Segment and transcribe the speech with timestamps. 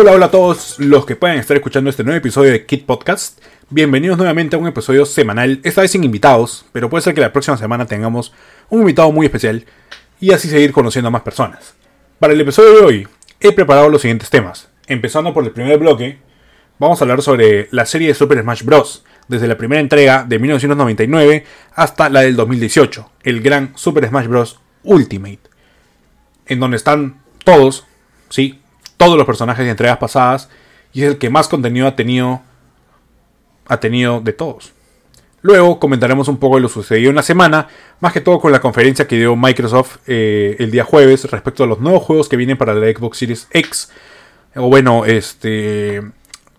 [0.00, 3.38] Hola, hola a todos los que puedan estar escuchando este nuevo episodio de Kit Podcast.
[3.68, 7.34] Bienvenidos nuevamente a un episodio semanal, esta vez sin invitados, pero puede ser que la
[7.34, 8.32] próxima semana tengamos
[8.70, 9.66] un invitado muy especial
[10.18, 11.74] y así seguir conociendo a más personas.
[12.18, 13.08] Para el episodio de hoy
[13.40, 14.70] he preparado los siguientes temas.
[14.86, 16.18] Empezando por el primer bloque,
[16.78, 19.04] vamos a hablar sobre la serie de Super Smash Bros.
[19.28, 24.60] Desde la primera entrega de 1999 hasta la del 2018, el gran Super Smash Bros.
[24.82, 25.40] Ultimate,
[26.46, 27.84] en donde están todos,
[28.30, 28.59] sí,
[29.00, 30.50] todos los personajes de entregas pasadas
[30.92, 32.42] y es el que más contenido ha tenido
[33.66, 34.74] ha tenido de todos.
[35.40, 37.68] Luego comentaremos un poco de lo sucedido en la semana,
[38.00, 41.66] más que todo con la conferencia que dio Microsoft eh, el día jueves respecto a
[41.66, 43.90] los nuevos juegos que vienen para la Xbox Series X.
[44.54, 46.02] O bueno, este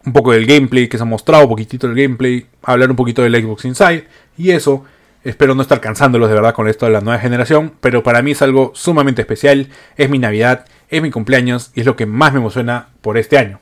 [0.03, 3.21] un poco del gameplay que se ha mostrado, un poquitito del gameplay, hablar un poquito
[3.21, 4.83] del Xbox Inside y eso.
[5.23, 8.31] Espero no estar cansándolos de verdad con esto de la nueva generación, pero para mí
[8.31, 12.33] es algo sumamente especial, es mi Navidad es mi cumpleaños y es lo que más
[12.33, 13.59] me emociona por este año.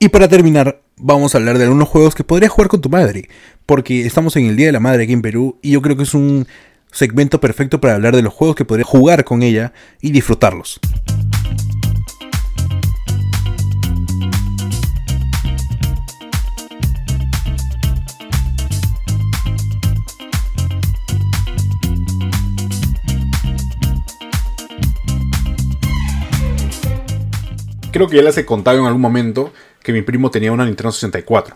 [0.00, 3.28] Y para terminar, vamos a hablar de algunos juegos que podrías jugar con tu madre,
[3.66, 6.02] porque estamos en el Día de la Madre aquí en Perú y yo creo que
[6.02, 6.48] es un
[6.90, 10.80] segmento perfecto para hablar de los juegos que podrías jugar con ella y disfrutarlos.
[27.94, 30.90] Creo que ya les he contado en algún momento que mi primo tenía una Nintendo
[30.90, 31.54] 64.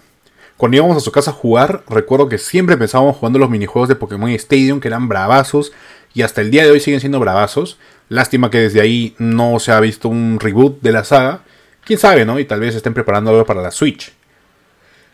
[0.56, 3.96] Cuando íbamos a su casa a jugar, recuerdo que siempre pensábamos jugando los minijuegos de
[3.96, 5.72] Pokémon Stadium, que eran bravazos,
[6.14, 7.80] y hasta el día de hoy siguen siendo bravazos.
[8.08, 11.40] Lástima que desde ahí no se ha visto un reboot de la saga.
[11.84, 12.38] Quién sabe, ¿no?
[12.38, 14.12] Y tal vez estén preparando algo para la Switch.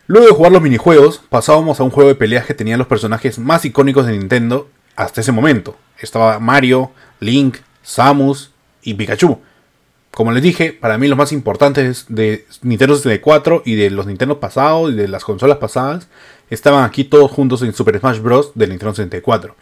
[0.07, 3.39] Luego de jugar los minijuegos, pasábamos a un juego de peleas que tenía los personajes
[3.39, 5.75] más icónicos de Nintendo hasta ese momento.
[5.99, 8.51] Estaba Mario, Link, Samus
[8.83, 9.41] y Pikachu.
[10.15, 14.39] Como les dije, para mí los más importantes de Nintendo 64 y de los Nintendo
[14.39, 16.07] pasados y de las consolas pasadas
[16.51, 18.53] estaban aquí todos juntos en Super Smash Bros.
[18.55, 19.57] de Nintendo 64.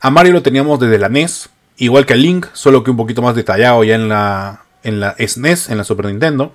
[0.00, 3.20] A Mario lo teníamos desde la NES, igual que a Link, solo que un poquito
[3.20, 6.52] más detallado ya en la, en la SNES, en la Super Nintendo.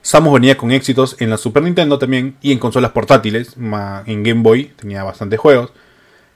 [0.00, 4.42] Samus venía con éxitos en la Super Nintendo también y en consolas portátiles, en Game
[4.42, 5.70] Boy tenía bastantes juegos.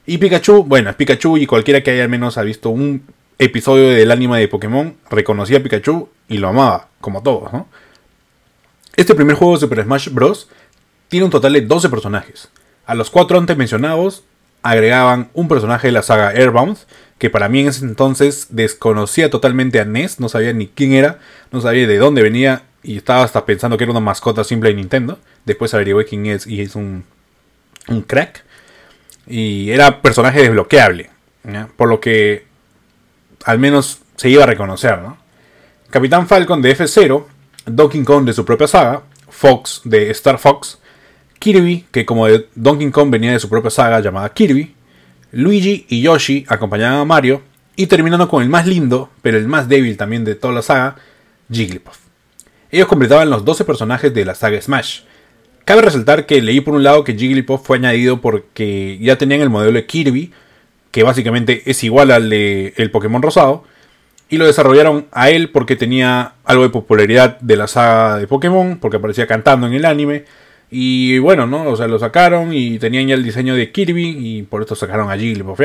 [0.04, 3.02] Y Pikachu, bueno, Pikachu y cualquiera que haya al menos ha visto un
[3.38, 7.50] episodio del anime de Pokémon, reconocía a Pikachu y lo amaba, como todos.
[8.96, 10.48] Este primer juego de Super Smash Bros.
[11.08, 12.48] tiene un total de 12 personajes.
[12.86, 14.24] A los cuatro antes mencionados
[14.62, 16.78] agregaban un personaje de la saga Airbound,
[17.18, 21.18] que para mí en ese entonces desconocía totalmente a Ness, no sabía ni quién era,
[21.52, 24.76] no sabía de dónde venía y estaba hasta pensando que era una mascota simple de
[24.76, 25.18] Nintendo.
[25.44, 27.04] Después averigué quién es y es un
[28.06, 28.44] crack.
[29.26, 31.10] Y era personaje desbloqueable.
[31.76, 32.44] Por lo que
[33.46, 35.16] al menos se iba a reconocer, ¿no?
[35.88, 37.26] Capitán Falcon de F0,
[37.64, 40.80] Donkey Kong de su propia saga, Fox de Star Fox,
[41.38, 44.74] Kirby, que como de Donkey Kong venía de su propia saga llamada Kirby,
[45.30, 47.42] Luigi y Yoshi acompañaban a Mario,
[47.76, 50.96] y terminando con el más lindo, pero el más débil también de toda la saga,
[51.48, 51.98] Jigglypuff.
[52.72, 55.02] Ellos completaban los 12 personajes de la saga Smash.
[55.64, 59.50] Cabe resaltar que leí por un lado que Jigglypuff fue añadido porque ya tenían el
[59.50, 60.32] modelo de Kirby,
[60.90, 63.64] que básicamente es igual al de el Pokémon Rosado.
[64.28, 68.78] Y lo desarrollaron a él porque tenía algo de popularidad de la saga de Pokémon,
[68.78, 70.24] porque aparecía cantando en el anime.
[70.68, 71.70] Y bueno, ¿no?
[71.70, 75.10] O sea, lo sacaron y tenían ya el diseño de Kirby y por esto sacaron
[75.10, 75.60] a Jigglypuff.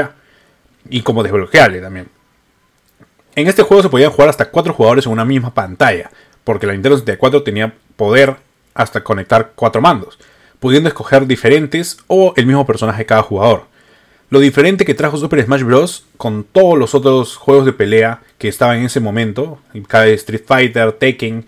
[0.89, 2.07] Y como desbloqueable también.
[3.33, 6.11] En este juego se podían jugar hasta 4 jugadores en una misma pantalla,
[6.43, 8.35] porque la Nintendo 64 tenía poder
[8.73, 10.19] hasta conectar 4 mandos,
[10.59, 13.70] pudiendo escoger diferentes o el mismo personaje cada jugador.
[14.31, 16.05] Lo diferente que trajo Super Smash Bros.
[16.15, 20.93] con todos los otros juegos de pelea que estaban en ese momento, cada Street Fighter,
[20.93, 21.45] Tekken,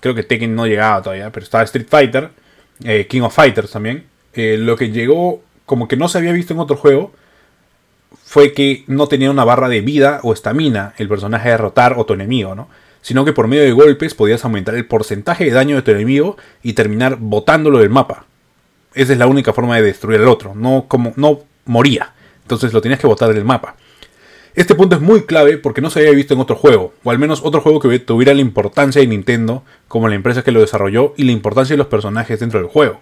[0.00, 2.30] creo que Tekken no llegaba todavía, pero estaba Street Fighter,
[2.82, 4.06] eh, King of Fighters también.
[4.32, 7.12] Eh, lo que llegó como que no se había visto en otro juego
[8.24, 12.04] fue que no tenía una barra de vida o estamina el personaje a derrotar o
[12.04, 12.68] tu enemigo, ¿no?
[13.00, 16.36] Sino que por medio de golpes podías aumentar el porcentaje de daño de tu enemigo
[16.64, 18.26] y terminar botándolo del mapa.
[18.92, 22.10] Esa es la única forma de destruir al otro, no como no moría.
[22.44, 23.76] Entonces lo tenías que botar del mapa.
[24.54, 27.18] Este punto es muy clave porque no se había visto en otro juego, o al
[27.18, 31.12] menos otro juego que tuviera la importancia de Nintendo como la empresa que lo desarrolló
[31.16, 33.00] y la importancia de los personajes dentro del juego.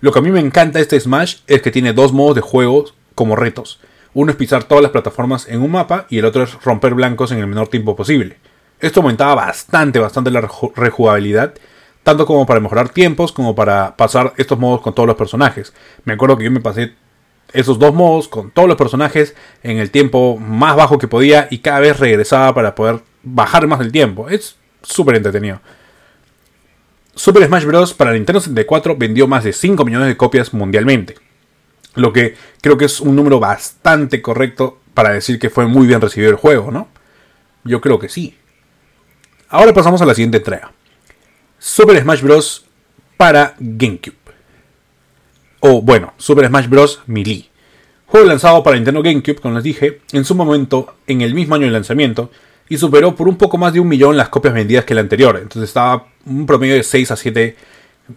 [0.00, 2.86] Lo que a mí me encanta este Smash es que tiene dos modos de juego
[3.14, 3.78] como retos.
[4.12, 7.30] Uno es pisar todas las plataformas en un mapa y el otro es romper blancos
[7.30, 8.38] en el menor tiempo posible.
[8.80, 11.54] Esto aumentaba bastante, bastante la rejugabilidad,
[12.02, 15.72] tanto como para mejorar tiempos como para pasar estos modos con todos los personajes.
[16.04, 16.94] Me acuerdo que yo me pasé
[17.52, 21.58] esos dos modos con todos los personajes en el tiempo más bajo que podía y
[21.58, 24.28] cada vez regresaba para poder bajar más el tiempo.
[24.28, 25.60] Es súper entretenido.
[27.14, 27.94] Super Smash Bros.
[27.94, 31.16] para Nintendo 64 vendió más de 5 millones de copias mundialmente.
[31.94, 36.00] Lo que creo que es un número bastante correcto para decir que fue muy bien
[36.00, 36.88] recibido el juego, ¿no?
[37.64, 38.36] Yo creo que sí.
[39.48, 40.72] Ahora pasamos a la siguiente entrega.
[41.58, 42.66] Super Smash Bros.
[43.16, 44.25] para GameCube.
[45.60, 47.02] O bueno, Super Smash Bros.
[47.06, 47.48] Melee.
[48.06, 51.66] Juego lanzado para Nintendo GameCube, como les dije, en su momento, en el mismo año
[51.66, 52.30] de lanzamiento,
[52.68, 55.38] y superó por un poco más de un millón las copias vendidas que el anterior.
[55.40, 57.56] Entonces estaba un promedio de 6 a 7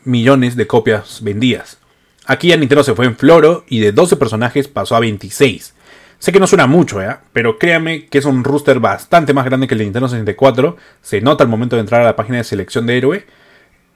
[0.05, 1.77] millones de copias vendidas.
[2.25, 5.73] Aquí ya Nintendo se fue en floro y de 12 personajes pasó a 26.
[6.19, 7.15] Sé que no suena mucho, ¿eh?
[7.31, 10.75] pero créanme que es un rooster bastante más grande que el de Nintendo 64.
[11.01, 13.25] Se nota al momento de entrar a la página de selección de héroe.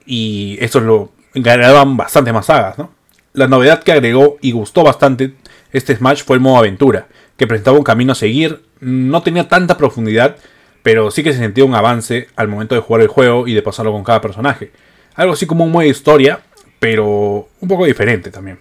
[0.06, 2.90] Y eso lo ganaban bastante más sagas, ¿no?
[3.34, 5.34] La novedad que agregó y gustó bastante
[5.72, 9.76] este Smash fue el modo aventura, que presentaba un camino a seguir, no tenía tanta
[9.76, 10.36] profundidad,
[10.84, 13.62] pero sí que se sentía un avance al momento de jugar el juego y de
[13.62, 14.70] pasarlo con cada personaje.
[15.16, 16.42] Algo así como un modo de historia,
[16.78, 18.60] pero un poco diferente también.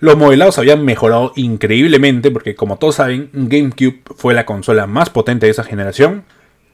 [0.00, 5.46] Los modelados habían mejorado increíblemente porque como todos saben, GameCube fue la consola más potente
[5.46, 6.24] de esa generación,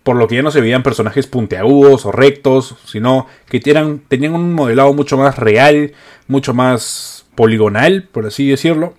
[0.02, 4.54] por lo que ya no se veían personajes puntiagudos o rectos, sino que tenían un
[4.54, 5.93] modelado mucho más real,
[6.26, 8.94] mucho más poligonal, por así decirlo,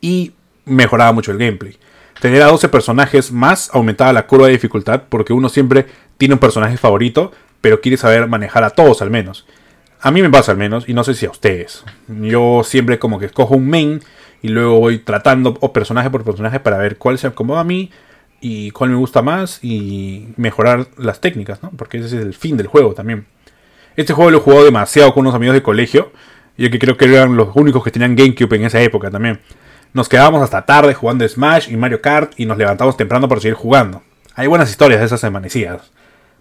[0.00, 1.76] y mejoraba mucho el gameplay.
[2.20, 5.86] Tener a 12 personajes más aumentaba la curva de dificultad porque uno siempre
[6.18, 9.46] tiene un personaje favorito, pero quiere saber manejar a todos al menos.
[10.00, 11.84] A mí me pasa al menos, y no sé si a ustedes.
[12.06, 14.00] Yo siempre como que escojo un main
[14.40, 17.90] y luego voy tratando o personaje por personaje para ver cuál se acomoda a mí
[18.40, 21.70] y cuál me gusta más y mejorar las técnicas, ¿no?
[21.70, 23.26] Porque ese es el fin del juego también.
[23.96, 26.12] Este juego lo he jugado demasiado con unos amigos de colegio,
[26.58, 29.40] yo que creo que eran los únicos que tenían GameCube en esa época también.
[29.92, 33.54] Nos quedábamos hasta tarde jugando Smash y Mario Kart y nos levantamos temprano para seguir
[33.54, 34.02] jugando.
[34.34, 35.90] Hay buenas historias de esas amanecidas.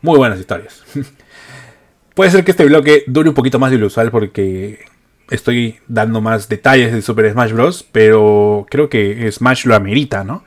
[0.01, 0.83] Muy buenas historias.
[2.13, 4.86] Puede ser que este bloque dure un poquito más de lo usual porque
[5.30, 7.86] estoy dando más detalles de Super Smash Bros.
[7.92, 10.44] Pero creo que Smash lo amerita, ¿no?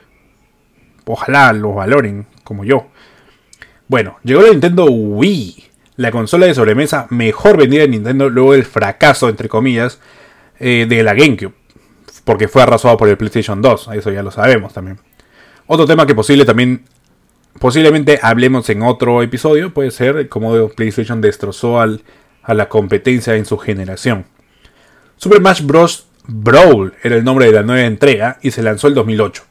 [1.09, 2.89] Ojalá lo valoren como yo.
[3.89, 5.65] Bueno, llegó la Nintendo Wii,
[5.97, 10.01] la consola de sobremesa mejor vendida de Nintendo luego del fracaso, entre comillas,
[10.61, 11.55] eh, de la GameCube
[12.29, 14.99] porque fue arrasado por el PlayStation 2, eso ya lo sabemos también.
[15.67, 16.85] Otro tema que posible también,
[17.59, 22.03] posiblemente hablemos en otro episodio, puede ser cómo PlayStation destrozó al,
[22.43, 24.27] a la competencia en su generación.
[25.17, 26.05] Super Smash Bros.
[26.31, 29.45] Brawl era el nombre de la nueva entrega y se lanzó el 2008.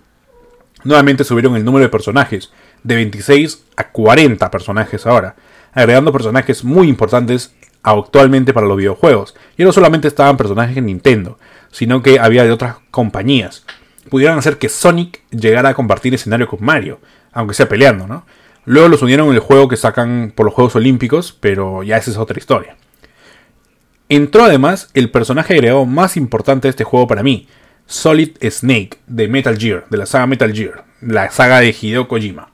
[0.88, 2.50] Nuevamente subieron el número de personajes,
[2.82, 5.36] de 26 a 40 personajes ahora,
[5.74, 7.54] agregando personajes muy importantes
[7.84, 9.36] actualmente para los videojuegos.
[9.58, 11.40] Y no solamente estaban personajes en Nintendo,
[11.72, 13.66] sino que había de otras compañías.
[14.10, 17.02] Pudieron hacer que Sonic llegara a compartir escenario con Mario,
[17.34, 18.26] aunque sea peleando, ¿no?
[18.64, 22.12] Luego los unieron en el juego que sacan por los Juegos Olímpicos, pero ya esa
[22.12, 22.78] es otra historia.
[24.08, 27.50] Entró además el personaje agregado más importante de este juego para mí,
[27.88, 32.52] Solid Snake, de Metal Gear, de la saga Metal Gear, la saga de Hideo Kojima.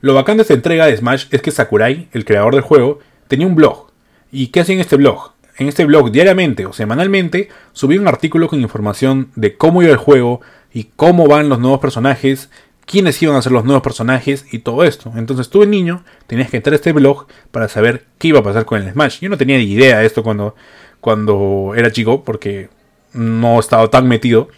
[0.00, 3.46] Lo bacán de esta entrega de Smash es que Sakurai, el creador del juego, tenía
[3.46, 3.90] un blog.
[4.30, 5.32] ¿Y qué hacía en este blog?
[5.60, 9.98] en este blog diariamente o semanalmente subí un artículo con información de cómo iba el
[9.98, 10.40] juego
[10.72, 12.48] y cómo van los nuevos personajes,
[12.86, 15.12] quiénes iban a ser los nuevos personajes y todo esto.
[15.16, 18.42] Entonces tú, el niño, tenías que entrar a este blog para saber qué iba a
[18.42, 19.20] pasar con el Smash.
[19.20, 20.54] Yo no tenía ni idea de esto cuando,
[21.00, 22.70] cuando era chico porque
[23.12, 24.48] no estaba tan metido,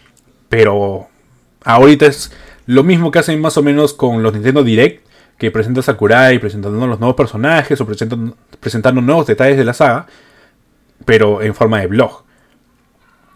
[0.49, 1.07] pero
[1.63, 2.31] ahorita es
[2.65, 5.05] lo mismo que hacen más o menos con los Nintendo Direct,
[5.37, 10.07] que presenta Sakurai presentando los nuevos personajes o presentando nuevos detalles de la saga
[11.05, 12.23] pero en forma de blog.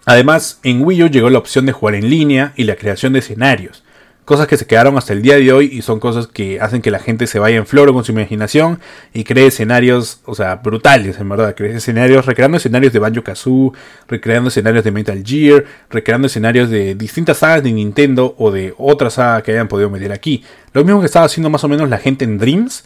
[0.06, 3.20] Además, en Wii U llegó la opción de jugar en línea y la creación de
[3.20, 3.84] escenarios,
[4.28, 6.92] cosas que se quedaron hasta el día de hoy y son cosas que hacen que
[6.92, 8.82] la gente se vaya en floro con su imaginación
[9.14, 13.74] y cree escenarios, o sea, brutales, en verdad, cree escenarios, recreando escenarios de Banjo Kazoo,
[14.06, 19.14] recreando escenarios de Metal Gear, recreando escenarios de distintas sagas de Nintendo o de otras
[19.14, 20.44] sagas que hayan podido meter aquí.
[20.74, 22.84] Lo mismo que estaba haciendo más o menos la gente en Dreams,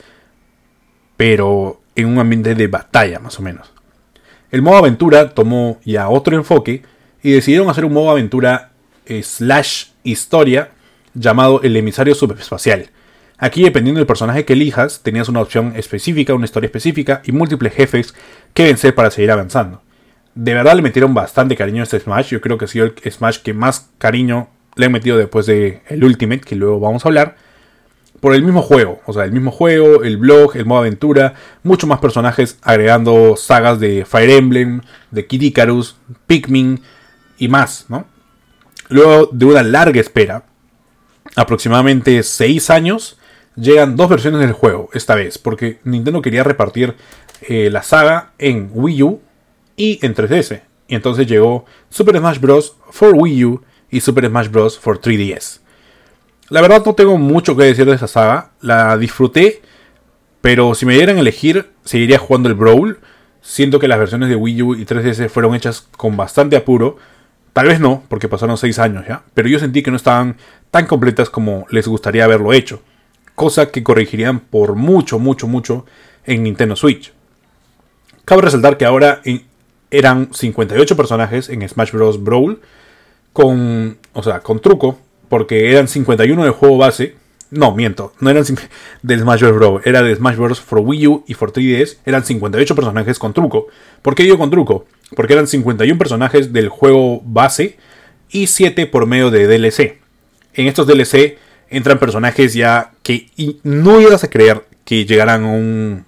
[1.17, 3.73] pero en un ambiente de batalla, más o menos.
[4.51, 6.83] El modo aventura tomó ya otro enfoque
[7.23, 8.73] y decidieron hacer un modo aventura
[9.23, 10.69] slash historia
[11.13, 12.89] llamado el emisario subespacial.
[13.37, 17.73] Aquí, dependiendo del personaje que elijas, tenías una opción específica, una historia específica y múltiples
[17.73, 18.13] jefes
[18.53, 19.81] que vencer para seguir avanzando.
[20.35, 22.29] De verdad le metieron bastante cariño a este Smash.
[22.29, 25.81] Yo creo que ha sido el Smash que más cariño le he metido después de
[25.89, 27.35] el Ultimate, que luego vamos a hablar
[28.21, 29.01] por el mismo juego.
[29.05, 33.79] O sea, el mismo juego, el blog, el modo aventura, muchos más personajes agregando sagas
[33.79, 36.79] de Fire Emblem, de Kid Icarus, Pikmin
[37.37, 38.05] y más, ¿no?
[38.87, 40.43] Luego de una larga espera,
[41.35, 43.17] aproximadamente 6 años,
[43.55, 46.95] llegan dos versiones del juego, esta vez, porque Nintendo quería repartir
[47.41, 49.21] eh, la saga en Wii U
[49.75, 50.61] y en 3DS.
[50.87, 52.75] Y entonces llegó Super Smash Bros.
[52.89, 54.77] for Wii U y Super Smash Bros.
[54.77, 55.59] for 3DS.
[56.49, 58.51] La verdad no tengo mucho que decir de esa saga.
[58.59, 59.61] La disfruté,
[60.41, 62.99] pero si me dieran a elegir, seguiría jugando el Brawl.
[63.41, 66.97] Siento que las versiones de Wii U y 3DS fueron hechas con bastante apuro.
[67.53, 69.23] Tal vez no, porque pasaron 6 años ya.
[69.33, 70.37] Pero yo sentí que no estaban
[70.69, 72.81] tan completas como les gustaría haberlo hecho.
[73.35, 75.85] Cosa que corregirían por mucho, mucho, mucho
[76.25, 77.13] en Nintendo Switch.
[78.25, 79.21] Cabe resaltar que ahora
[79.89, 82.23] eran 58 personajes en Smash Bros.
[82.23, 82.61] Brawl.
[83.33, 84.99] Con, o sea, con truco.
[85.27, 87.15] Porque eran 51 del juego base.
[87.49, 88.13] No, miento.
[88.21, 88.45] No eran
[89.01, 89.55] del Smash Bros.
[89.55, 89.81] Brawl.
[89.83, 90.61] Era de Smash Bros.
[90.61, 91.97] for Wii U y for 3DS.
[92.05, 93.67] Eran 58 personajes con truco.
[94.01, 94.85] ¿Por qué digo con truco?
[95.15, 97.77] Porque eran 51 personajes del juego base.
[98.29, 99.99] Y 7 por medio de DLC.
[100.53, 101.37] En estos DLC
[101.69, 103.29] entran personajes ya que
[103.63, 106.05] no ibas a creer que llegaran a un,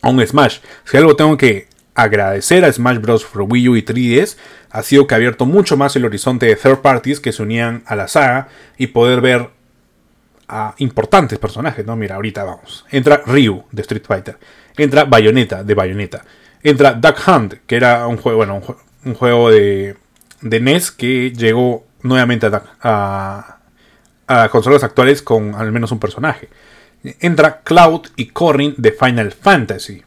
[0.00, 0.58] a un Smash.
[0.84, 3.24] Si algo tengo que agradecer a Smash Bros.
[3.24, 4.36] for Wii U y 3DS
[4.70, 7.82] ha sido que ha abierto mucho más el horizonte de third parties que se unían
[7.86, 9.50] a la saga y poder ver
[10.48, 11.96] a importantes personajes, ¿no?
[11.96, 12.84] Mira, ahorita vamos.
[12.90, 14.38] Entra Ryu de Street Fighter,
[14.76, 16.24] entra Bayonetta de Bayonetta,
[16.62, 18.62] entra Duck Hunt, que era un juego, bueno,
[19.04, 19.96] un, de,
[20.40, 23.60] de, NES que llegó nuevamente a,
[24.26, 26.48] a, a consolas actuales con al menos un personaje.
[27.20, 30.02] Entra Cloud y Corrin de Final Fantasy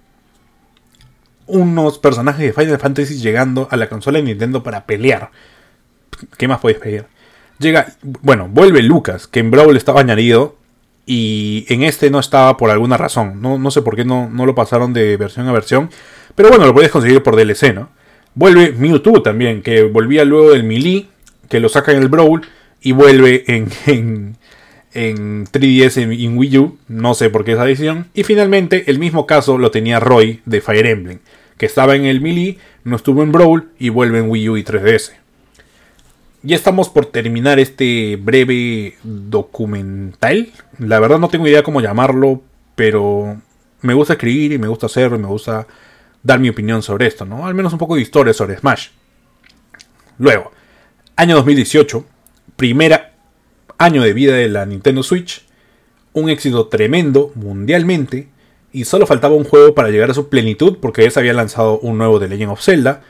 [1.47, 5.31] unos personajes de Final Fantasy llegando a la consola de Nintendo para pelear.
[6.37, 7.05] ¿Qué más podéis pedir?
[7.59, 10.57] Llega, bueno, vuelve Lucas, que en Brawl estaba añadido
[11.05, 13.41] y en este no estaba por alguna razón.
[13.41, 15.89] No, no sé por qué no, no, lo pasaron de versión a versión.
[16.35, 17.89] Pero bueno, lo podéis conseguir por DLC, ¿no?
[18.35, 21.07] Vuelve Mewtwo también, que volvía luego del Melee,
[21.49, 22.41] que lo saca en el Brawl
[22.81, 24.37] y vuelve en, en,
[24.93, 28.07] en 3DS en, Wii U, no sé por qué esa decisión.
[28.13, 31.19] Y finalmente, el mismo caso lo tenía Roy de Fire Emblem,
[31.57, 34.63] que estaba en el Melee, no estuvo en Brawl y vuelve en Wii U y
[34.63, 35.13] 3DS.
[36.45, 40.51] Ya estamos por terminar este breve documental.
[40.77, 42.41] La verdad no tengo idea cómo llamarlo,
[42.75, 43.37] pero
[43.81, 45.67] me gusta escribir y me gusta hacerlo y me gusta
[46.23, 47.45] dar mi opinión sobre esto, ¿no?
[47.45, 48.87] Al menos un poco de historia sobre Smash.
[50.17, 50.51] Luego,
[51.15, 52.05] año 2018,
[52.55, 53.13] primera
[53.77, 55.45] año de vida de la Nintendo Switch,
[56.13, 58.29] un éxito tremendo mundialmente,
[58.71, 61.79] y solo faltaba un juego para llegar a su plenitud porque ya se había lanzado
[61.79, 63.03] un nuevo de Legend of Zelda,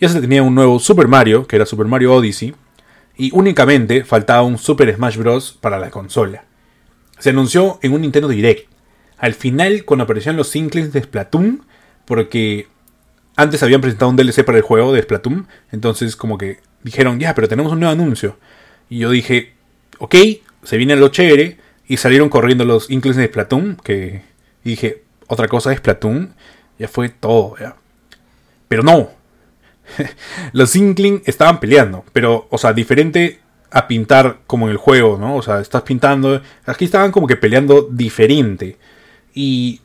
[0.00, 2.54] ya se tenía un nuevo Super Mario, que era Super Mario Odyssey,
[3.16, 5.58] y únicamente faltaba un Super Smash Bros.
[5.60, 6.44] para la consola.
[7.18, 8.70] Se anunció en un Nintendo Direct.
[9.18, 11.66] Al final, cuando aparecieron los Inklings de Splatoon,
[12.10, 12.66] porque
[13.36, 17.36] antes habían presentado un DLC para el juego de Splatoon, entonces como que dijeron, ya,
[17.36, 18.36] pero tenemos un nuevo anuncio.
[18.88, 19.52] Y yo dije,
[19.98, 20.16] ok,
[20.64, 21.58] se viene lo chévere.
[21.86, 23.76] Y salieron corriendo los Inklings de Splatoon.
[23.84, 24.22] Que
[24.64, 26.34] dije, otra cosa es Splatoon.
[26.80, 27.76] Ya fue todo, ya.
[28.66, 29.10] Pero no.
[30.52, 32.04] los Inklings estaban peleando.
[32.12, 33.38] Pero, o sea, diferente
[33.70, 35.36] a pintar como en el juego, ¿no?
[35.36, 36.42] O sea, estás pintando.
[36.66, 38.78] Aquí estaban como que peleando diferente.
[39.32, 39.80] Y.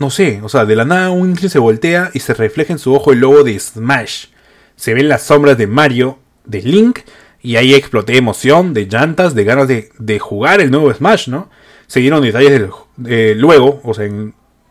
[0.00, 2.94] No sé, o sea, de la nada un se voltea y se refleja en su
[2.94, 4.28] ojo el logo de Smash.
[4.74, 7.00] Se ven las sombras de Mario, de Link
[7.42, 11.50] y ahí exploté de emoción, de llantas, de ganas de, jugar el nuevo Smash, ¿no?
[11.86, 12.62] Se dieron detalles
[12.96, 14.08] luego, o sea,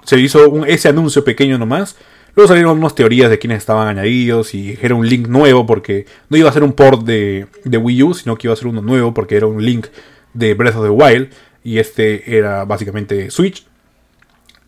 [0.03, 1.95] se hizo ese anuncio pequeño nomás.
[2.36, 6.38] Luego salieron unas teorías de quiénes estaban añadidos y era un link nuevo porque no
[6.38, 8.81] iba a ser un port de, de Wii U, sino que iba a ser uno
[8.81, 9.88] nuevo porque era un link
[10.33, 11.29] de Breath of the Wild
[11.63, 13.68] y este era básicamente Switch.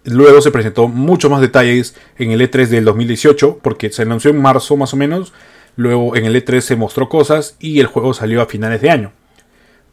[0.03, 4.41] Luego se presentó mucho más detalles en el E3 del 2018 porque se anunció en
[4.41, 5.33] marzo más o menos
[5.75, 9.11] Luego en el E3 se mostró cosas y el juego salió a finales de año.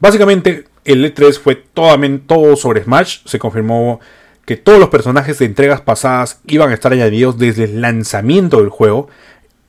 [0.00, 3.20] Básicamente el E3 fue todo, sobre Smash.
[3.24, 4.00] Se confirmó
[4.44, 8.70] que todos los personajes de entregas pasadas iban a estar añadidos desde el lanzamiento del
[8.70, 9.08] juego.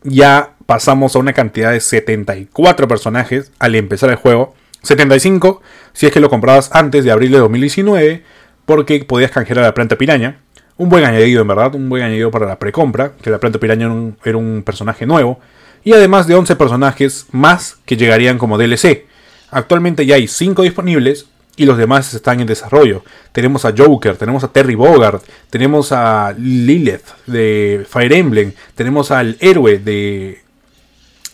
[0.03, 4.55] Ya pasamos a una cantidad de 74 personajes al empezar el juego.
[4.81, 8.23] 75 si es que lo comprabas antes de abril de 2019
[8.69, 10.41] porque podías canjear a la planta piraña.
[10.77, 13.91] Un buen añadido en verdad, un buen añadido para la precompra, que la planta piraña
[14.23, 15.39] era un personaje nuevo
[15.83, 19.07] y además de 11 personajes más que llegarían como DLC.
[19.49, 23.03] Actualmente ya hay 5 disponibles y los demás están en desarrollo.
[23.31, 29.35] Tenemos a Joker, tenemos a Terry Bogard, tenemos a Lilith de Fire Emblem, tenemos al
[29.39, 30.43] héroe de,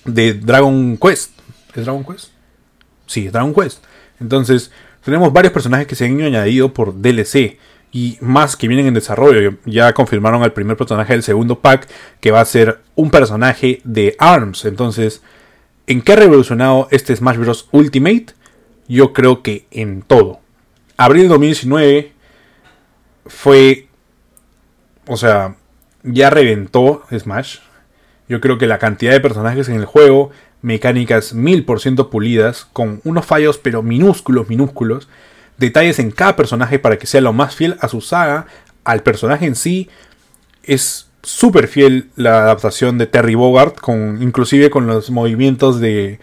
[0.05, 1.31] de Dragon Quest.
[1.75, 2.29] ¿Es Dragon Quest?
[3.07, 3.83] Sí, Dragon Quest.
[4.21, 4.71] Entonces,
[5.05, 7.57] tenemos varios personajes que se han añadido por DLC
[7.91, 9.55] y más que vienen en desarrollo.
[9.65, 11.87] Ya confirmaron al primer personaje del segundo pack
[12.19, 14.65] que va a ser un personaje de ARMS.
[14.65, 15.21] Entonces,
[15.87, 17.69] ¿en qué ha revolucionado este Smash Bros.
[17.71, 18.27] Ultimate?
[18.87, 20.39] Yo creo que en todo.
[20.97, 22.11] Abril 2019
[23.27, 23.87] fue
[25.07, 25.55] o sea,
[26.03, 27.59] ya reventó Smash.
[28.27, 30.31] Yo creo que la cantidad de personajes en el juego,
[30.65, 35.07] mecánicas mil por ciento pulidas, con unos fallos pero minúsculos, minúsculos,
[35.57, 38.47] detalles en cada personaje para que sea lo más fiel a su saga,
[38.83, 39.89] al personaje en sí,
[40.63, 46.19] es súper fiel la adaptación de Terry Bogart, con, inclusive con los movimientos de,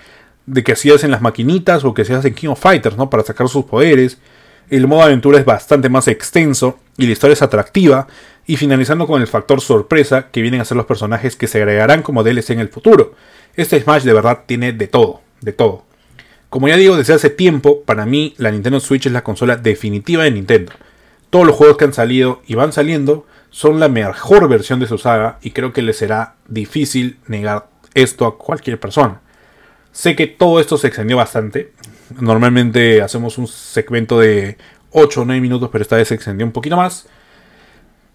[0.46, 3.10] de que hacías en las maquinitas o que hacías en King of Fighters, ¿no?
[3.10, 4.18] Para sacar sus poderes.
[4.70, 8.08] El modo aventura es bastante más extenso y la historia es atractiva.
[8.44, 12.02] Y finalizando con el factor sorpresa que vienen a ser los personajes que se agregarán
[12.02, 13.14] como DLC en el futuro.
[13.54, 15.84] Este Smash de verdad tiene de todo, de todo.
[16.48, 20.24] Como ya digo desde hace tiempo, para mí la Nintendo Switch es la consola definitiva
[20.24, 20.72] de Nintendo.
[21.30, 24.98] Todos los juegos que han salido y van saliendo son la mejor versión de su
[24.98, 29.20] saga y creo que le será difícil negar esto a cualquier persona.
[29.92, 31.72] Sé que todo esto se extendió bastante.
[32.18, 34.56] Normalmente hacemos un segmento de
[34.90, 37.06] 8 o 9 minutos, pero esta vez se extendió un poquito más.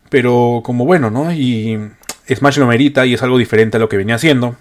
[0.10, 1.32] Pero como bueno, ¿no?
[1.32, 1.80] Y
[2.28, 4.56] Smash lo merita y es algo diferente a lo que venía haciendo.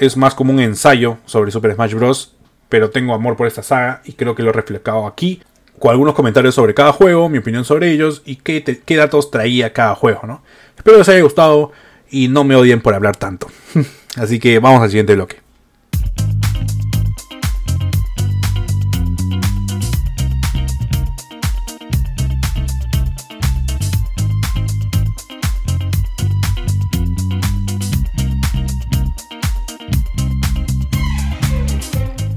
[0.00, 2.34] Es más como un ensayo sobre Super Smash Bros.
[2.68, 5.42] Pero tengo amor por esta saga y creo que lo he reflejado aquí
[5.78, 9.72] con algunos comentarios sobre cada juego, mi opinión sobre ellos y qué, qué datos traía
[9.72, 10.42] cada juego, ¿no?
[10.76, 11.72] Espero les haya gustado
[12.10, 13.48] y no me odien por hablar tanto.
[14.16, 15.43] Así que vamos al siguiente bloque.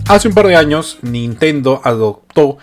[0.09, 2.57] Hace un par de años Nintendo adoptó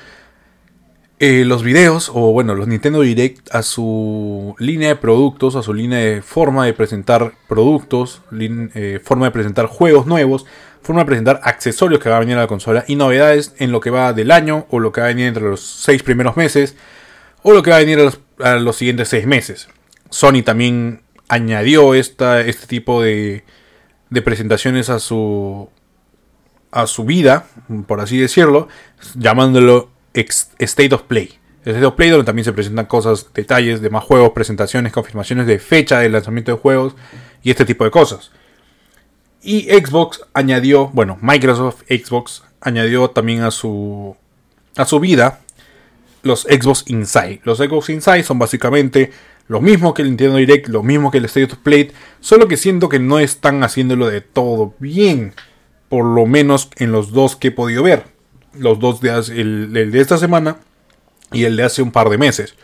[1.19, 5.75] eh, los videos, o bueno, los Nintendo Direct a su línea de productos, a su
[5.75, 10.47] línea de forma de presentar productos, eh, forma de presentar juegos nuevos,
[10.81, 13.81] forma de presentar accesorios que va a venir a la consola y novedades en lo
[13.81, 16.77] que va del año o lo que va a venir entre los seis primeros meses
[17.43, 18.01] o lo que va a venir
[18.41, 19.69] a los, siguientes seis meses.
[20.09, 23.45] Sony también añadió esta, este tipo de,
[24.09, 25.69] de presentaciones a su,
[26.75, 27.47] a su vida,
[27.87, 28.69] por así decirlo,
[29.15, 31.39] llamándolo State of Play.
[31.65, 35.61] State of Play donde también se presentan cosas, detalles de más juegos, presentaciones, confirmaciones de
[35.61, 36.97] fecha de lanzamiento de juegos
[37.45, 38.33] y este tipo de cosas.
[39.41, 44.17] Y Xbox añadió, bueno, Microsoft Xbox añadió también a su
[44.77, 45.41] a su vida
[46.23, 47.41] los Xbox Inside.
[47.45, 49.13] Los Xbox Inside son básicamente
[49.47, 52.57] lo mismo que el Nintendo Direct, lo mismo que el State of Play, solo que
[52.57, 55.35] siento que no están haciéndolo de todo bien,
[55.89, 58.15] por lo menos en los dos que he podido ver
[58.59, 60.57] los dos días, el, de esta semana
[61.33, 62.55] y el de hace un par de meses.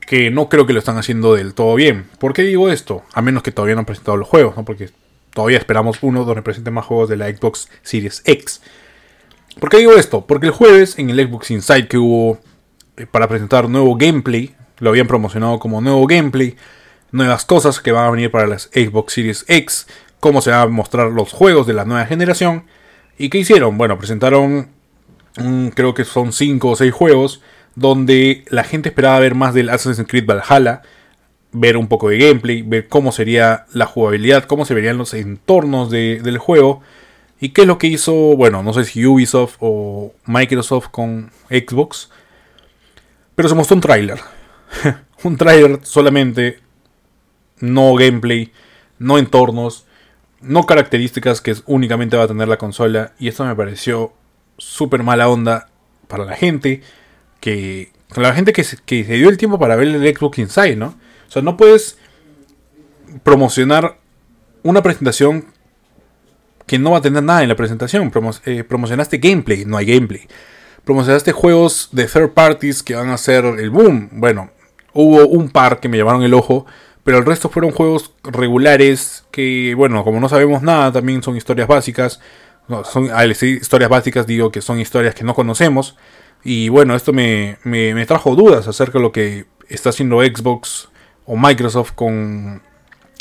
[0.00, 2.06] Que no creo que lo están haciendo del todo bien.
[2.18, 3.02] ¿Por qué digo esto?
[3.12, 4.64] A menos que todavía no han presentado los juegos, ¿no?
[4.64, 4.90] Porque
[5.34, 8.62] todavía esperamos uno donde presenten más juegos de la Xbox Series X.
[9.60, 10.26] ¿Por qué digo esto?
[10.26, 12.38] Porque el jueves en el Xbox Inside que hubo
[12.96, 16.56] eh, para presentar nuevo gameplay, lo habían promocionado como nuevo gameplay,
[17.12, 19.86] nuevas cosas que van a venir para las Xbox Series X,
[20.20, 22.64] cómo se van a mostrar los juegos de la nueva generación.
[23.16, 23.78] ¿Y qué hicieron?
[23.78, 24.70] Bueno, presentaron
[25.74, 27.42] creo que son 5 o 6 juegos,
[27.74, 30.82] donde la gente esperaba ver más del Assassin's Creed Valhalla,
[31.52, 35.90] ver un poco de gameplay, ver cómo sería la jugabilidad, cómo se verían los entornos
[35.90, 36.82] del juego.
[37.40, 42.10] Y qué es lo que hizo, bueno, no sé si Ubisoft o Microsoft con Xbox.
[43.36, 44.18] Pero se mostró un tráiler.
[45.22, 46.58] un tráiler solamente.
[47.60, 48.52] No gameplay.
[48.98, 49.86] No entornos.
[50.40, 53.12] No características que únicamente va a tener la consola.
[53.18, 54.12] Y esto me pareció
[54.56, 55.68] súper mala onda
[56.06, 56.82] para la gente
[57.40, 60.76] que la gente que se, que se dio el tiempo para ver el Xbox Inside,
[60.76, 60.98] ¿no?
[61.28, 61.98] O sea, no puedes
[63.22, 63.98] promocionar
[64.62, 65.46] una presentación
[66.66, 68.12] que no va a tener nada en la presentación.
[68.44, 70.26] Eh, promocionaste gameplay, no hay gameplay.
[70.84, 74.08] Promocionaste juegos de third parties que van a ser el boom.
[74.12, 74.50] Bueno,
[74.92, 76.66] hubo un par que me llamaron el ojo,
[77.08, 81.66] pero el resto fueron juegos regulares que, bueno, como no sabemos nada, también son historias
[81.66, 82.20] básicas.
[82.84, 83.08] Son
[83.40, 85.96] historias básicas, digo que son historias que no conocemos.
[86.44, 90.90] Y bueno, esto me, me, trajo dudas acerca de lo que está haciendo Xbox
[91.24, 92.60] o Microsoft con,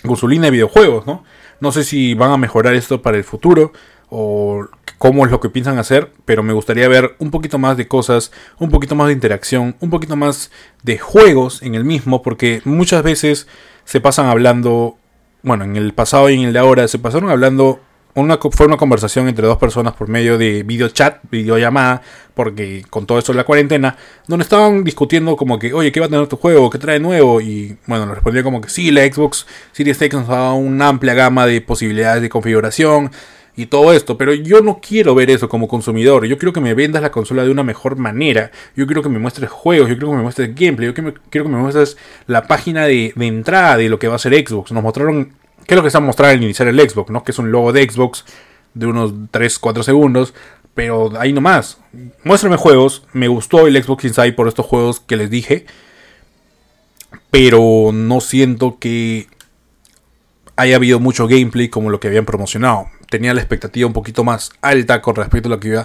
[0.06, 1.24] con su de videojuegos, ¿no?
[1.62, 3.72] No sé si van a mejorar esto para el futuro
[4.10, 7.88] o cómo es lo que piensan hacer, pero me gustaría ver un poquito más de
[7.88, 10.52] cosas, un poquito más de interacción, un poquito más
[10.84, 13.48] de juegos en el mismo, porque muchas veces
[13.88, 14.98] se pasan hablando,
[15.44, 17.80] bueno, en el pasado y en el de ahora, se pasaron hablando
[18.16, 22.02] una, fue una conversación entre dos personas por medio de video chat, videollamada,
[22.34, 23.96] porque con todo esto de la cuarentena,
[24.28, 26.70] donde estaban discutiendo como que, oye, ¿qué va a tener tu juego?
[26.70, 27.40] ¿Qué trae nuevo?
[27.40, 30.90] Y bueno, le respondía como que sí, la Xbox Series X nos ha dado una
[30.90, 33.12] amplia gama de posibilidades de configuración
[33.58, 36.28] y todo esto, pero yo no quiero ver eso como consumidor.
[36.28, 38.52] Yo quiero que me vendas la consola de una mejor manera.
[38.76, 41.42] Yo quiero que me muestres juegos, yo quiero que me muestres gameplay, yo quiero que
[41.52, 44.72] me muestres la página de, entrada de lo que va a ser Xbox.
[44.72, 45.34] Nos mostraron,
[45.66, 47.10] ¿qué es lo que se ha mostrado al iniciar el Xbox?
[47.10, 47.24] ¿no?
[47.24, 48.26] Que es un logo de Xbox
[48.76, 50.36] de unos 3-4 segundos.
[50.76, 51.80] Pero ahí nomás.
[52.24, 53.08] Muéstrame juegos.
[53.12, 55.66] Me gustó el Xbox Inside por estos juegos que les dije.
[57.32, 59.26] Pero no siento que
[60.56, 62.86] haya habido mucho gameplay como lo que habían promocionado.
[63.10, 65.82] Tenía la expectativa un poquito más alta con respecto a lo que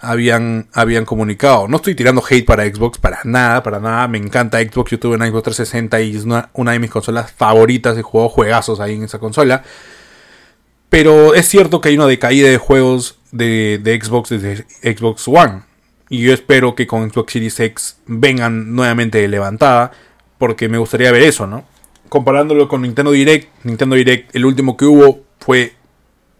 [0.00, 1.68] habían, habían comunicado.
[1.68, 4.08] No estoy tirando hate para Xbox, para nada, para nada.
[4.08, 4.92] Me encanta Xbox.
[4.92, 7.96] Yo tuve una Xbox 360 y es una, de mis consolas favoritas.
[7.96, 9.62] He jugado juegazos ahí en esa consola.
[10.88, 15.62] Pero es cierto que hay una decaída de juegos de, de Xbox desde Xbox One.
[16.08, 19.92] Y yo espero que con Xbox Series X vengan nuevamente levantada.
[20.38, 21.64] Porque me gustaría ver eso, ¿no?
[22.12, 25.72] comparándolo con Nintendo Direct, Nintendo Direct, el último que hubo fue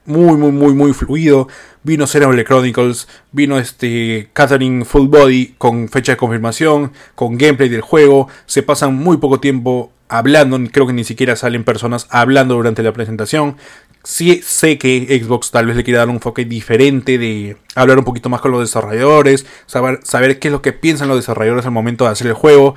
[0.05, 1.49] muy, muy, muy, muy fluido.
[1.83, 7.81] Vino Xenoblade Chronicles, vino este Catherine Full Body con fecha de confirmación, con gameplay del
[7.81, 8.29] juego.
[8.47, 12.93] Se pasan muy poco tiempo hablando, creo que ni siquiera salen personas hablando durante la
[12.93, 13.57] presentación.
[14.05, 18.05] Sí sé que Xbox tal vez le quiera dar un enfoque diferente de hablar un
[18.05, 21.73] poquito más con los desarrolladores, saber, saber qué es lo que piensan los desarrolladores al
[21.73, 22.75] momento de hacer el juego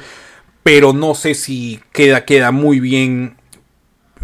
[0.66, 3.38] pero no sé si queda, queda muy bien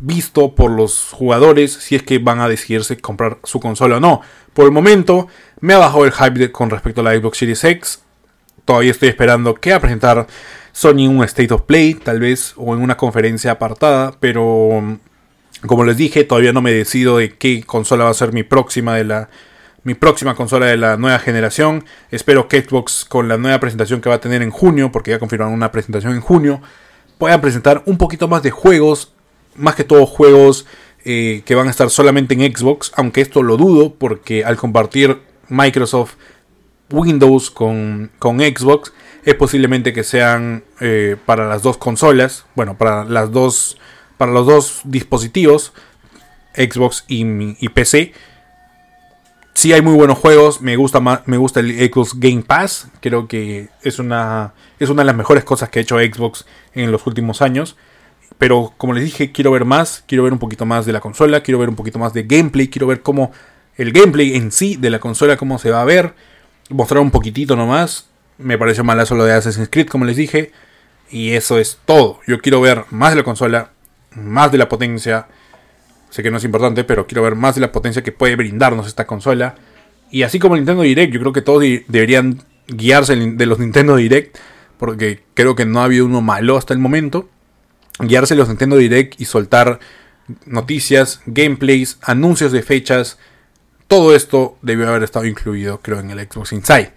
[0.01, 4.21] visto por los jugadores si es que van a decidirse comprar su consola o no.
[4.53, 5.27] Por el momento
[5.59, 8.01] me ha bajado el hype con respecto a la Xbox Series X.
[8.65, 10.27] Todavía estoy esperando que a presentar
[10.71, 14.99] Sony un State of Play, tal vez, o en una conferencia apartada, pero
[15.65, 18.95] como les dije, todavía no me decido de qué consola va a ser mi próxima
[18.95, 19.29] de la
[19.83, 21.85] mi próxima consola de la nueva generación.
[22.11, 25.19] Espero que Xbox con la nueva presentación que va a tener en junio, porque ya
[25.19, 26.61] confirmaron una presentación en junio,
[27.17, 29.13] pueda presentar un poquito más de juegos,
[29.55, 30.65] más que todo juegos
[31.03, 35.19] eh, que van a estar solamente en Xbox, aunque esto lo dudo, porque al compartir
[35.49, 36.13] Microsoft
[36.91, 43.03] Windows con, con Xbox, es posiblemente que sean eh, para las dos consolas, bueno, para
[43.05, 43.77] las dos,
[44.17, 45.73] para los dos dispositivos,
[46.55, 48.13] Xbox y, PC
[49.53, 53.69] Sí hay muy buenos juegos, me gusta me gusta el Xbox Game Pass, creo que
[53.83, 57.41] es una es una de las mejores cosas que ha hecho Xbox en los últimos
[57.41, 57.75] años.
[58.41, 61.43] Pero como les dije, quiero ver más, quiero ver un poquito más de la consola,
[61.43, 63.31] quiero ver un poquito más de gameplay, quiero ver cómo
[63.77, 66.15] el gameplay en sí de la consola cómo se va a ver,
[66.69, 68.09] mostrar un poquitito nomás.
[68.39, 70.53] Me pareció malazo lo de Assassin's Creed, como les dije,
[71.11, 72.19] y eso es todo.
[72.25, 73.73] Yo quiero ver más de la consola,
[74.15, 75.27] más de la potencia,
[76.09, 78.87] Sé que no es importante, pero quiero ver más de la potencia que puede brindarnos
[78.87, 79.53] esta consola.
[80.09, 84.35] Y así como Nintendo Direct, yo creo que todos deberían guiarse de los Nintendo Direct,
[84.79, 87.29] porque creo que no ha habido uno malo hasta el momento.
[88.01, 89.79] Guiarse los Nintendo Direct y soltar
[90.45, 93.17] noticias, gameplays, anuncios de fechas.
[93.87, 96.93] Todo esto debió haber estado incluido, creo, en el Xbox Inside.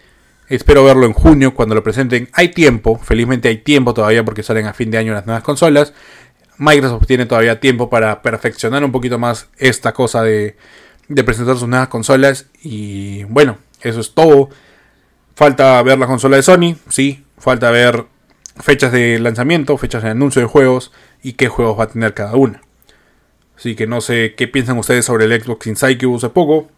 [0.49, 2.29] Espero verlo en junio cuando lo presenten.
[2.33, 5.95] Hay tiempo, felizmente hay tiempo todavía porque salen a fin de año las nuevas consolas.
[6.59, 10.57] Microsoft tiene todavía tiempo para perfeccionar un poquito más esta cosa de,
[11.25, 12.47] presentar sus nuevas consolas.
[12.62, 14.51] Y bueno, eso es todo.
[15.35, 17.25] Falta ver la consola de Sony, sí.
[17.38, 18.07] Falta ver
[18.57, 22.35] fechas de lanzamiento, fechas de anuncio de juegos y qué juegos va a tener cada
[22.35, 22.62] una.
[23.57, 26.69] Así que no sé qué piensan ustedes sobre el Xbox Inside que usé poco.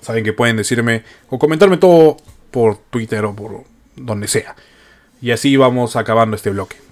[0.00, 2.16] Saben que pueden decirme o comentarme todo
[2.50, 3.64] por Twitter o por
[3.96, 4.54] donde sea.
[5.20, 6.83] Y así vamos acabando este bloque.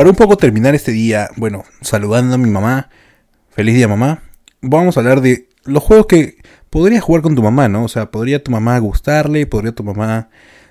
[0.00, 2.88] Para un poco terminar este día, bueno, saludando a mi mamá,
[3.50, 4.22] feliz día mamá,
[4.62, 6.38] vamos a hablar de los juegos que
[6.70, 7.84] podrías jugar con tu mamá, ¿no?
[7.84, 10.30] O sea, podría tu mamá gustarle, podría tu mamá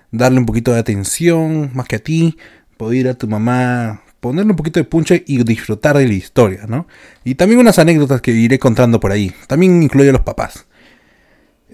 [0.09, 2.39] darle un poquito de atención más que a ti,
[2.75, 6.87] podría tu mamá ponerle un poquito de punche y disfrutar de la historia, ¿no?
[7.23, 10.65] Y también unas anécdotas que iré contando por ahí, también incluye a los papás.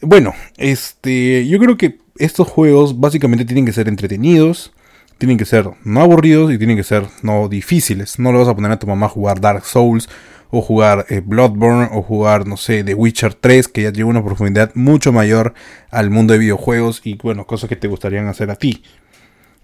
[0.01, 4.73] Bueno, este, yo creo que estos juegos básicamente tienen que ser entretenidos,
[5.17, 8.19] tienen que ser no aburridos y tienen que ser no difíciles.
[8.19, 10.09] No le vas a poner a tu mamá a jugar Dark Souls
[10.49, 14.23] o jugar eh, Bloodborne o jugar, no sé, The Witcher 3, que ya lleva una
[14.23, 15.53] profundidad mucho mayor
[15.89, 18.83] al mundo de videojuegos y, bueno, cosas que te gustarían hacer a ti.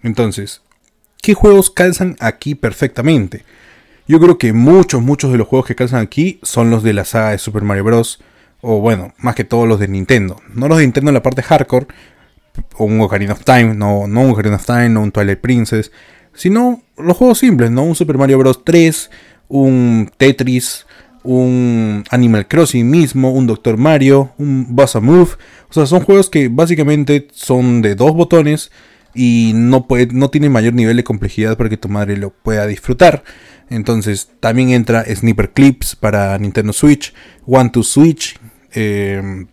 [0.03, 0.61] Entonces,
[1.21, 3.43] ¿qué juegos calzan aquí perfectamente?
[4.07, 7.05] Yo creo que muchos, muchos de los juegos que calzan aquí son los de la
[7.05, 8.21] saga de Super Mario Bros.
[8.61, 10.41] O bueno, más que todos los de Nintendo.
[10.53, 11.87] No los de Nintendo en la parte hardcore,
[12.77, 15.91] o un Ocarina of Time, no, no un Ocarina of Time, no un Twilight Princess,
[16.33, 17.83] sino los juegos simples, ¿no?
[17.83, 18.63] Un Super Mario Bros.
[18.63, 19.09] 3,
[19.49, 20.85] un Tetris,
[21.23, 25.31] un Animal Crossing mismo, un Doctor Mario, un Bossa Move.
[25.69, 28.71] O sea, son juegos que básicamente son de dos botones
[29.13, 32.65] y no, puede, no tiene mayor nivel de complejidad para que tu madre lo pueda
[32.65, 33.23] disfrutar.
[33.69, 37.13] Entonces también entra Sniper Clips para Nintendo Switch,
[37.45, 38.37] One to Switch,
[38.73, 39.45] eh,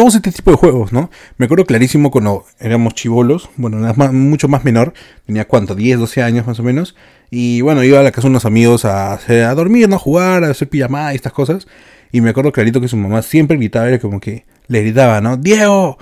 [0.00, 1.10] todos este tipo de juegos, ¿no?
[1.36, 4.94] Me acuerdo clarísimo cuando éramos chivolos, bueno, mucho más menor,
[5.26, 6.96] tenía cuánto, 10, 12 años más o menos,
[7.30, 9.18] y bueno, iba a la casa de unos amigos a,
[9.54, 9.96] dormir, ¿no?
[9.96, 11.68] A jugar, a hacer pijamada y estas cosas,
[12.12, 15.36] y me acuerdo clarito que su mamá siempre gritaba, era como que le gritaba, ¿no?
[15.36, 15.98] Diego,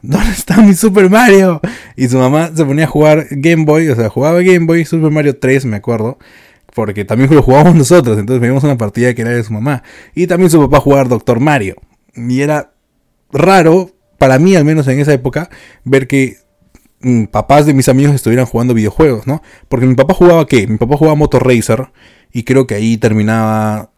[0.00, 1.60] ¿dónde está mi Super Mario?
[1.96, 5.10] Y su mamá se ponía a jugar Game Boy, o sea, jugaba Game Boy Super
[5.10, 6.18] Mario 3, me acuerdo.
[6.74, 9.82] Porque también lo jugábamos nosotros, entonces veíamos una partida que era de su mamá.
[10.14, 11.74] Y también su papá jugaba Doctor Mario.
[12.14, 12.70] Y era
[13.32, 15.50] raro, para mí al menos en esa época,
[15.84, 16.38] ver que
[17.00, 19.42] mm, papás de mis amigos estuvieran jugando videojuegos, ¿no?
[19.68, 20.66] Porque mi papá jugaba qué?
[20.66, 21.90] Mi papá jugaba Motor Racer
[22.32, 23.90] y creo que ahí terminaba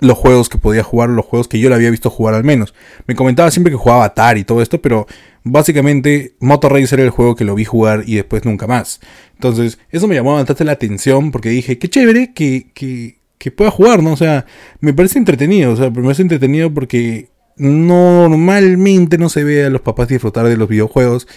[0.00, 2.74] los juegos que podía jugar, los juegos que yo le había visto jugar al menos.
[3.06, 5.06] Me comentaba siempre que jugaba Atari y todo esto, pero
[5.44, 9.00] básicamente Motor Racer era el juego que lo vi jugar y después nunca más.
[9.34, 13.70] Entonces, eso me llamó bastante la atención porque dije, qué chévere que, que, que pueda
[13.70, 14.12] jugar, ¿no?
[14.12, 14.46] O sea,
[14.80, 17.28] me parece entretenido, o sea, me parece entretenido porque
[17.60, 21.28] normalmente no se ve a los papás disfrutar de los videojuegos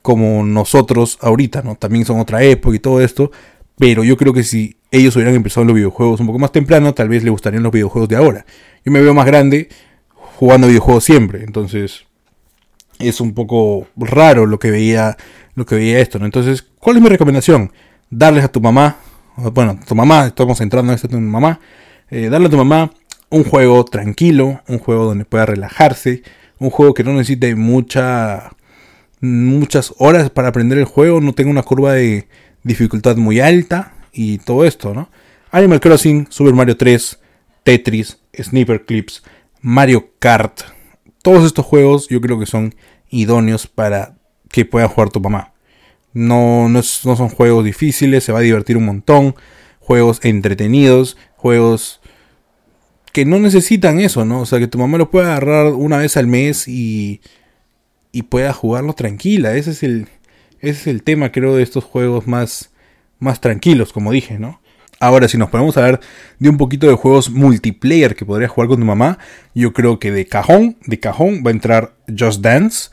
[0.00, 1.74] como nosotros ahorita, ¿no?
[1.74, 3.30] También son otra época y todo esto,
[3.76, 7.10] pero yo creo que si ellos hubieran empezado los videojuegos un poco más temprano, tal
[7.10, 8.46] vez les gustarían los videojuegos de ahora.
[8.82, 9.68] Yo me veo más grande
[10.14, 12.06] jugando videojuegos siempre, entonces
[12.98, 15.18] es un poco raro lo que veía
[15.54, 16.24] lo que veía esto, ¿no?
[16.24, 17.72] Entonces, ¿cuál es mi recomendación?
[18.08, 18.96] Darles a tu mamá,
[19.36, 21.60] bueno, tu mamá, estamos entrando en esto tu mamá,
[22.08, 22.90] eh, darle a tu mamá
[23.30, 26.22] un juego tranquilo, un juego donde pueda relajarse,
[26.58, 28.50] un juego que no necesite mucha,
[29.20, 32.28] muchas horas para aprender el juego, no tenga una curva de
[32.62, 35.10] dificultad muy alta y todo esto, ¿no?
[35.50, 37.18] Animal Crossing, Super Mario 3,
[37.62, 39.22] Tetris, Sniper Clips,
[39.60, 40.62] Mario Kart,
[41.22, 42.74] todos estos juegos yo creo que son
[43.10, 44.16] idóneos para
[44.48, 45.52] que pueda jugar tu mamá.
[46.14, 49.34] No, no son juegos difíciles, se va a divertir un montón,
[49.78, 51.97] juegos entretenidos, juegos
[53.12, 54.40] que no necesitan eso, ¿no?
[54.40, 57.20] O sea, que tu mamá lo pueda agarrar una vez al mes y,
[58.12, 59.54] y pueda jugarlo tranquila.
[59.54, 60.08] Ese es el,
[60.60, 62.70] ese es el tema, creo, de estos juegos más,
[63.18, 64.60] más tranquilos, como dije, ¿no?
[65.00, 66.00] Ahora, si nos ponemos a hablar
[66.40, 69.18] de un poquito de juegos multiplayer que podrías jugar con tu mamá,
[69.54, 72.90] yo creo que de cajón, de cajón va a entrar Just Dance,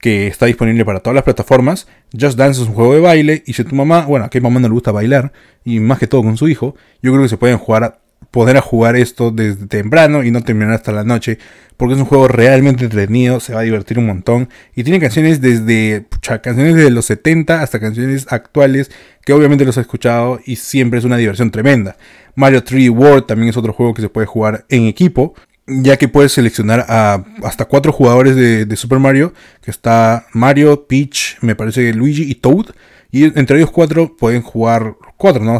[0.00, 1.88] que está disponible para todas las plataformas.
[2.12, 4.60] Just Dance es un juego de baile y si tu mamá, bueno, a qué mamá
[4.60, 5.32] no le gusta bailar,
[5.64, 8.96] y más que todo con su hijo, yo creo que se pueden jugar poder jugar
[8.96, 11.38] esto desde temprano y no terminar hasta la noche,
[11.76, 15.40] porque es un juego realmente entretenido, se va a divertir un montón y tiene canciones
[15.40, 16.06] desde
[16.42, 18.90] canciones de los 70 hasta canciones actuales
[19.24, 21.96] que obviamente los he escuchado y siempre es una diversión tremenda.
[22.34, 25.34] Mario 3 World también es otro juego que se puede jugar en equipo,
[25.66, 31.38] ya que puedes seleccionar a hasta cuatro jugadores de, Super Mario, que está Mario, Peach,
[31.40, 32.66] me parece Luigi y Toad,
[33.10, 35.58] y entre ellos cuatro pueden jugar cuatro, ¿no?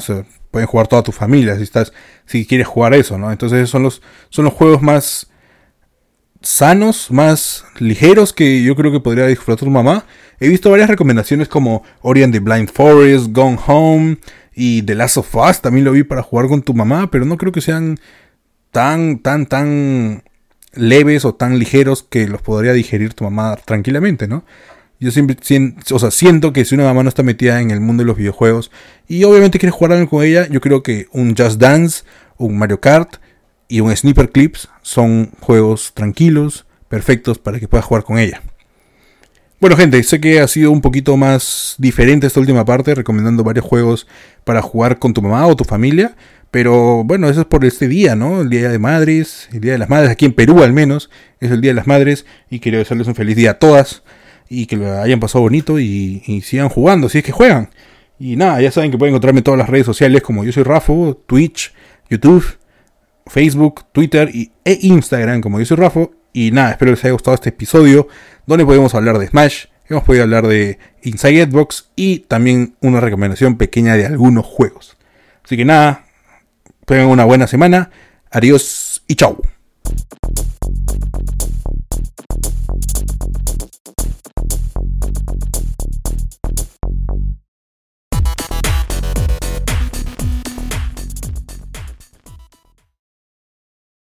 [0.56, 1.92] Pueden jugar toda tu familia si estás
[2.24, 3.30] si quieres jugar eso, ¿no?
[3.30, 5.26] Entonces son los son los juegos más
[6.40, 10.06] sanos, más ligeros que yo creo que podría disfrutar tu mamá.
[10.40, 14.16] He visto varias recomendaciones como Ori and the Blind Forest, Gone Home
[14.54, 17.36] y The Last of Us, también lo vi para jugar con tu mamá, pero no
[17.36, 17.98] creo que sean
[18.70, 20.22] tan tan tan
[20.72, 24.46] leves o tan ligeros que los podría digerir tu mamá tranquilamente, ¿no?
[24.98, 28.16] Yo siempre siento que si una mamá no está metida en el mundo de los
[28.16, 28.70] videojuegos
[29.06, 32.04] y obviamente quiere jugar algo con ella, yo creo que un Just Dance,
[32.38, 33.16] un Mario Kart
[33.68, 38.42] y un Sniper Clips son juegos tranquilos, perfectos para que puedas jugar con ella.
[39.60, 43.66] Bueno gente, sé que ha sido un poquito más diferente esta última parte, recomendando varios
[43.66, 44.06] juegos
[44.44, 46.14] para jugar con tu mamá o tu familia,
[46.50, 48.42] pero bueno, eso es por este día, ¿no?
[48.42, 51.50] El Día de Madres, el Día de las Madres, aquí en Perú al menos, es
[51.50, 54.02] el Día de las Madres y quiero desearles un feliz día a todas
[54.48, 57.70] y que lo hayan pasado bonito y, sigan jugando, si es que juegan.
[58.18, 60.62] Y nada, ya saben que pueden encontrarme en todas las redes sociales como yo soy
[60.62, 61.72] Rafo, Twitch,
[62.08, 62.44] YouTube,
[63.26, 66.12] Facebook, Twitter y, e Instagram como yo soy Rafo.
[66.32, 68.08] Y nada, espero les haya gustado este episodio
[68.46, 73.56] donde podemos hablar de Smash, hemos podido hablar de Inside Xbox y también una recomendación
[73.56, 74.96] pequeña de algunos juegos.
[75.44, 76.04] Así que nada,
[76.84, 77.90] tengan una buena semana,
[78.30, 79.40] adiós y chau.